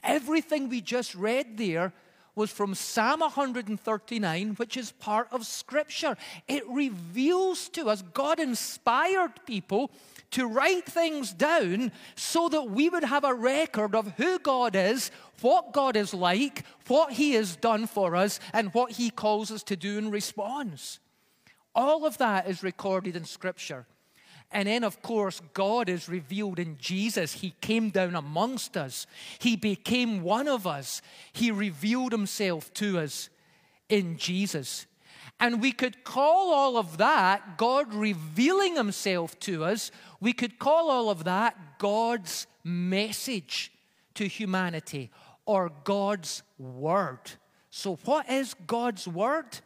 [0.04, 1.94] Everything we just read there
[2.36, 6.16] was from Psalm 139, which is part of Scripture.
[6.48, 9.92] It reveals to us, God inspired people
[10.32, 15.12] to write things down so that we would have a record of who God is,
[15.42, 19.64] what God is like, what He has done for us, and what He calls us
[19.64, 21.00] to do in response.
[21.74, 23.86] All of that is recorded in Scripture.
[24.52, 27.34] And then, of course, God is revealed in Jesus.
[27.34, 29.08] He came down amongst us,
[29.40, 31.02] He became one of us.
[31.32, 33.30] He revealed Himself to us
[33.88, 34.88] in Jesus.
[35.40, 39.90] And we could call all of that God revealing Himself to us.
[40.20, 43.72] We could call all of that God's message
[44.16, 45.10] to humanity
[45.46, 47.32] or God's Word.
[47.70, 49.60] So, what is God's Word?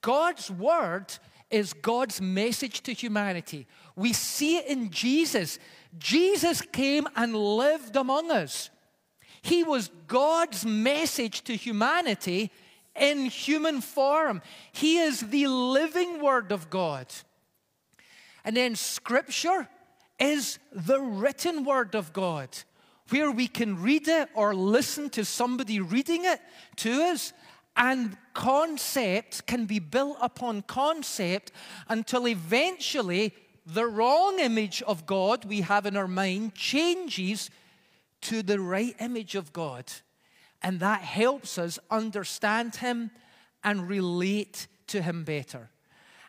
[0.00, 1.06] God's Word
[1.50, 3.66] is God's message to humanity.
[3.96, 5.58] We see it in Jesus.
[5.98, 8.70] Jesus came and lived among us.
[9.42, 12.50] He was God's message to humanity
[12.98, 14.40] in human form.
[14.72, 17.06] He is the living Word of God.
[18.44, 19.68] And then Scripture
[20.18, 22.48] is the written Word of God,
[23.10, 26.40] where we can read it or listen to somebody reading it
[26.76, 27.32] to us.
[27.76, 31.52] And concept can be built upon concept
[31.88, 33.34] until eventually
[33.66, 37.50] the wrong image of God we have in our mind changes
[38.22, 39.84] to the right image of God.
[40.62, 43.10] And that helps us understand Him
[43.62, 45.70] and relate to Him better.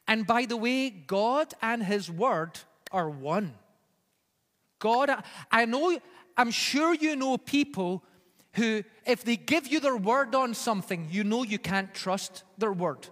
[0.07, 2.59] And by the way, God and His Word
[2.91, 3.53] are one.
[4.79, 5.99] God, I know,
[6.37, 8.03] I'm sure you know people
[8.53, 12.73] who, if they give you their word on something, you know you can't trust their
[12.73, 13.07] word.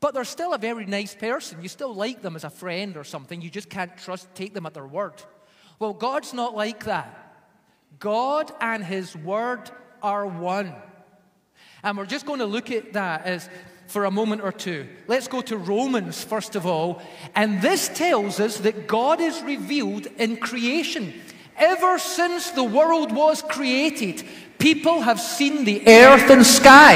[0.00, 1.62] But they're still a very nice person.
[1.62, 3.40] You still like them as a friend or something.
[3.40, 5.22] You just can't trust, take them at their word.
[5.78, 7.18] Well, God's not like that.
[7.98, 9.70] God and His Word
[10.02, 10.74] are one.
[11.82, 13.48] And we're just going to look at that as
[13.88, 14.88] for a moment or two.
[15.06, 17.02] Let's go to Romans first of all.
[17.34, 21.12] And this tells us that God is revealed in creation.
[21.56, 24.24] Ever since the world was created,
[24.62, 26.94] people have seen the earth and sky.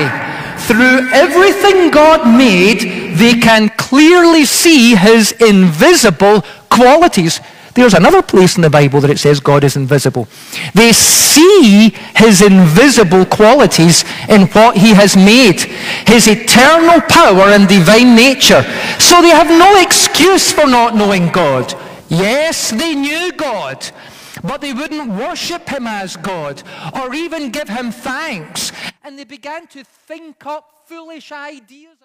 [0.69, 7.41] Through everything God made, they can clearly see his invisible qualities.
[7.75, 10.29] There's another place in the Bible that it says God is invisible.
[10.75, 15.61] They see his invisible qualities in what he has made,
[16.07, 18.63] his eternal power and divine nature.
[19.01, 21.75] So they have no excuse for not knowing God.
[22.09, 23.85] Yes, they knew God,
[24.47, 26.63] but they wouldn't worship him as God
[26.95, 28.73] or even give him thanks.
[29.03, 31.96] And they began to think up foolish ideas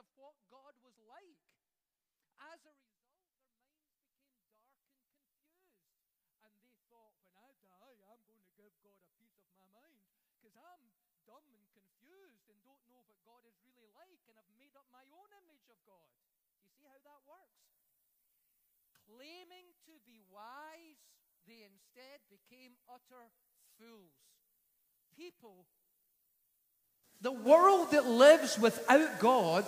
[27.22, 29.66] the world that lives without God,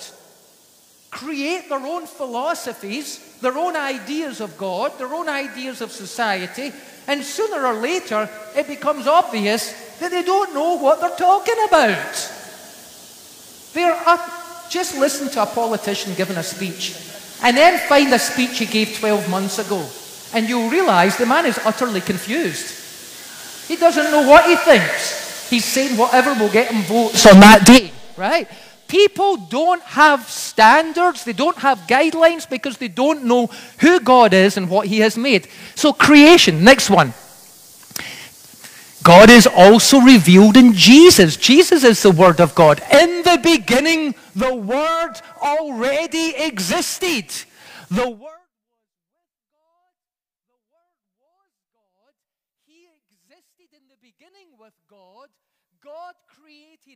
[1.11, 6.71] create their own philosophies, their own ideas of God, their own ideas of society,
[7.05, 12.31] and sooner or later it becomes obvious that they don't know what they're talking about.
[13.73, 16.97] They're up, just listen to a politician giving a speech,
[17.43, 19.85] and then find a speech he gave 12 months ago,
[20.33, 23.67] and you'll realize the man is utterly confused.
[23.67, 25.22] He doesn't know what he thinks.
[25.53, 28.49] He's saying whatever will get him votes on that day, right?
[28.87, 33.45] People don't have standards, they don't have guidelines because they don't know
[33.79, 35.47] who God is and what He has made.
[35.75, 37.13] So, creation, next one.
[39.03, 41.37] God is also revealed in Jesus.
[41.37, 42.81] Jesus is the Word of God.
[42.91, 47.25] In the beginning, the Word already existed.
[47.91, 48.33] The Word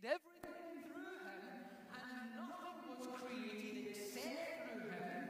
[0.08, 1.44] everything through him,
[1.92, 4.40] and nothing was created except
[4.72, 5.28] through him.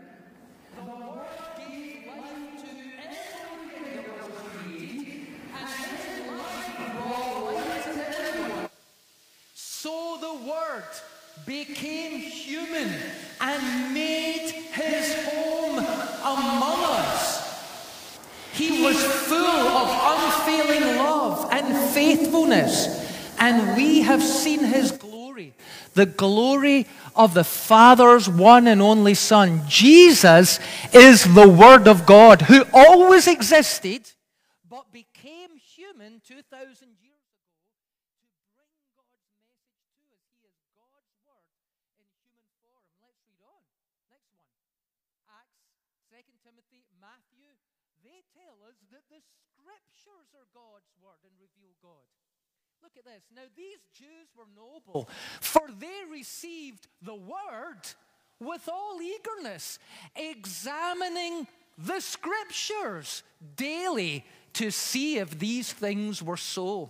[0.75, 1.25] The Word
[1.57, 2.69] gave life to
[3.01, 8.69] everything that was created, and his life brought life to everyone.
[9.87, 10.83] So the Word
[11.45, 12.93] became human
[13.39, 18.19] and made his home among us.
[18.51, 23.07] He was full of unfailing love and faithfulness
[23.39, 25.53] and we have seen his glory,
[25.93, 26.85] the glory
[27.15, 29.61] of the Father's one and only Son.
[29.69, 30.59] Jesus
[30.91, 34.01] is the Word of God who always existed
[34.69, 37.47] but became human 2,000 years ago
[38.19, 39.77] to bring God's message to us.
[40.33, 41.45] He is God's Word
[42.01, 42.81] in human form.
[43.03, 43.61] Let's read on.
[44.09, 44.57] Next one
[45.29, 45.61] Acts,
[46.09, 47.53] 2 Timothy, Matthew.
[48.01, 52.09] They tell us that the Scriptures are God's Word and reveal God.
[52.81, 53.23] Look at this.
[53.35, 57.81] Now, these Jews were noble, for they received the word
[58.39, 59.79] with all eagerness,
[60.15, 61.47] examining
[61.77, 63.23] the scriptures
[63.55, 66.89] daily to see if these things were so.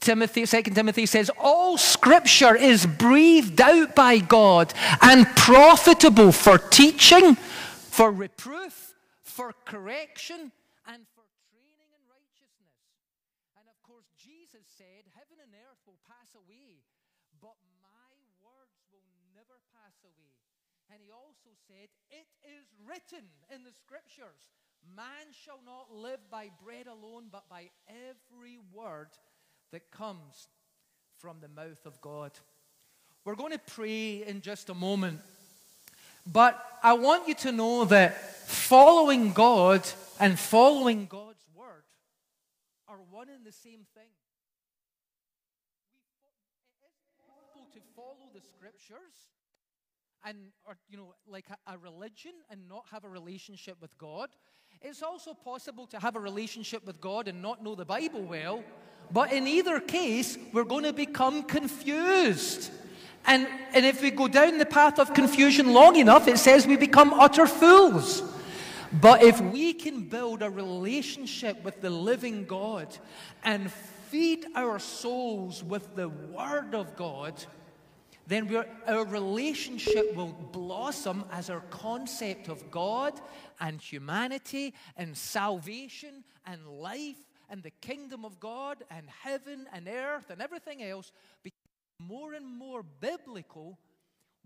[0.00, 7.36] Timothy, 2 Timothy says, All scripture is breathed out by God and profitable for teaching,
[7.36, 10.52] for reproof, for correction,
[10.86, 12.76] and for training in righteousness.
[13.56, 14.66] And of course, Jesus
[20.04, 20.36] away.
[20.92, 23.24] And he also said, It is written
[23.54, 24.48] in the scriptures
[24.96, 29.08] man shall not live by bread alone, but by every word
[29.72, 30.48] that comes
[31.18, 32.32] from the mouth of God.
[33.24, 35.20] We're going to pray in just a moment.
[36.30, 39.86] But I want you to know that following God
[40.20, 41.84] and following God's word
[42.88, 44.12] are one and the same thing.
[46.82, 49.28] it is possible to follow the scriptures
[50.24, 54.30] and or you know like a, a, religion and not have a relationship with God.
[54.80, 58.62] It's also possible to have a relationship with God and not know the Bible well.
[59.10, 62.70] But in either case, we're going to become confused.
[63.26, 66.76] And, and if we go down the path of confusion long enough, it says we
[66.76, 68.22] become utter fools.
[68.92, 72.96] But if we can build a relationship with the living God
[73.42, 77.34] and feed our souls with the Word of God,
[78.26, 83.20] then our relationship will blossom as our concept of God
[83.60, 87.18] and humanity and salvation and life
[87.50, 91.12] and the kingdom of God and heaven and earth and everything else
[91.42, 91.58] becomes
[92.00, 93.78] more and more biblical.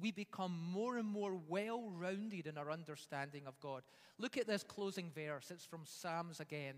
[0.00, 3.82] We become more and more well rounded in our understanding of God.
[4.18, 5.50] Look at this closing verse.
[5.50, 6.74] It's from Psalms again.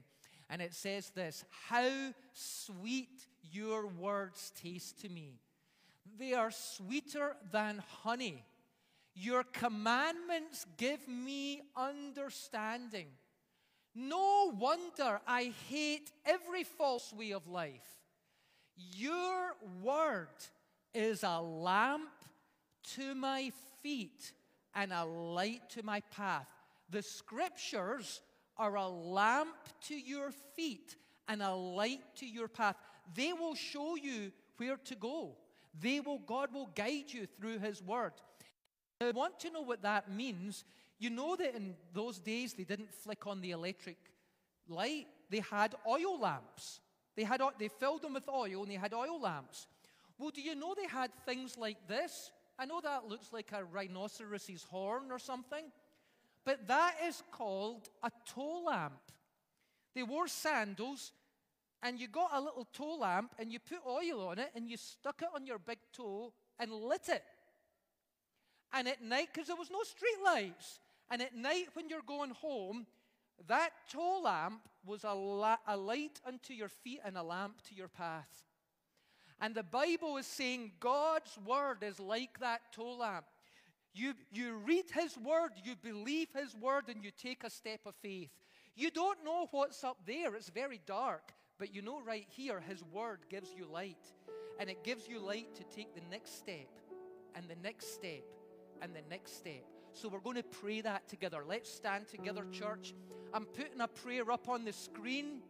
[0.51, 5.38] And it says this How sweet your words taste to me
[6.20, 8.44] they are sweeter than honey.
[9.14, 13.06] Your commandments give me understanding.
[13.94, 17.88] No wonder I hate every false way of life.
[18.76, 20.28] Your word
[20.94, 22.10] is a lamp
[22.94, 23.50] to my
[23.82, 24.32] feet
[24.74, 26.46] and a light to my path.
[26.90, 28.20] The scriptures
[28.56, 29.56] are a lamp
[29.88, 30.96] to your feet
[31.28, 32.76] and a light to your path.
[33.14, 35.36] They will show you where to go.
[35.78, 38.12] They will, God will guide you through His Word.
[39.00, 40.64] I want to know what that means.
[40.98, 43.96] You know that in those days they didn't flick on the electric
[44.68, 46.80] light, they had oil lamps.
[47.16, 49.66] They, had, they filled them with oil and they had oil lamps.
[50.18, 52.30] Well, do you know they had things like this?
[52.58, 55.64] I know that looks like a rhinoceros's horn or something,
[56.44, 59.00] but that is called a toe lamp.
[59.94, 61.12] They wore sandals
[61.83, 64.76] and you got a little toe lamp and you put oil on it and you
[64.76, 67.24] stuck it on your big toe and lit it.
[68.72, 70.78] And at night, because there was no street lights,
[71.11, 72.87] and at night when you're going home,
[73.49, 77.74] that toe lamp was a, la- a light unto your feet and a lamp to
[77.74, 78.45] your path.
[79.41, 83.24] And the Bible is saying God's word is like that toe lamp.
[83.95, 87.95] You, you read His word, you believe His word, and you take a step of
[87.97, 88.31] faith.
[88.76, 91.33] You don't know what's up there, it's very dark.
[91.61, 94.02] But you know, right here, His Word gives you light.
[94.58, 96.68] And it gives you light to take the next step,
[97.34, 98.24] and the next step,
[98.82, 99.64] and the next step.
[99.92, 101.42] So we're going to pray that together.
[101.46, 102.94] Let's stand together, church.
[103.32, 105.40] I'm putting a prayer up on the screen.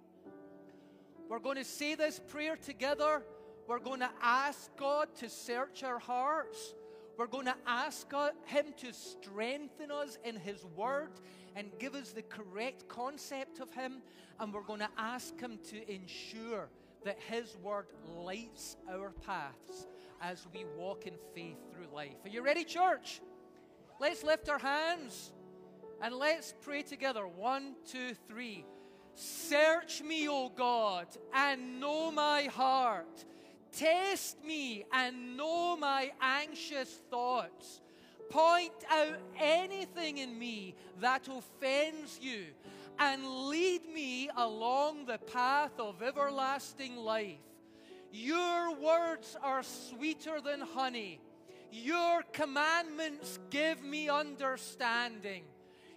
[1.28, 3.22] We're going to say this prayer together.
[3.66, 6.74] We're going to ask God to search our hearts.
[7.20, 11.10] We're going to ask uh, Him to strengthen us in His Word
[11.54, 14.00] and give us the correct concept of Him.
[14.38, 16.70] And we're going to ask Him to ensure
[17.04, 19.86] that His Word lights our paths
[20.22, 22.14] as we walk in faith through life.
[22.24, 23.20] Are you ready, church?
[24.00, 25.30] Let's lift our hands
[26.00, 27.26] and let's pray together.
[27.26, 28.64] One, two, three.
[29.14, 33.26] Search me, O God, and know my heart.
[33.72, 37.80] Test me and know my anxious thoughts.
[38.30, 42.44] Point out anything in me that offends you
[42.98, 47.38] and lead me along the path of everlasting life.
[48.12, 51.20] Your words are sweeter than honey.
[51.72, 55.44] Your commandments give me understanding.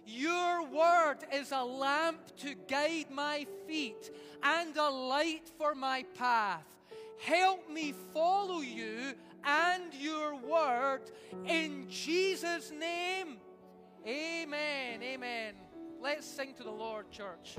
[0.06, 4.10] Your word is a lamp to guide my feet
[4.42, 6.73] and a light for my path.
[7.24, 9.14] Help me follow you
[9.44, 11.00] and your word
[11.46, 13.38] in Jesus' name.
[14.06, 15.02] Amen.
[15.02, 15.54] Amen.
[16.02, 17.56] Let's sing to the Lord, church.